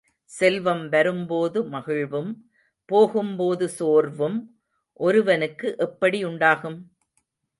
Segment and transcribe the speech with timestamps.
[0.31, 2.31] செல்வம் வரும்போது மகிழ்வும்,
[2.89, 4.39] போகும்போது சோர்வும்
[4.99, 6.79] ஒருவனுக்கு எப்படி உண்டாகும்?